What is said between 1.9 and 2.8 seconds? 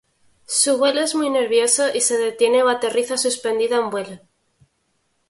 y se detiene o